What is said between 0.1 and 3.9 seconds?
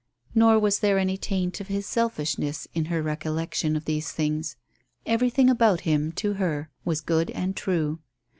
Nor was there any taint of his selfishness in her recollection of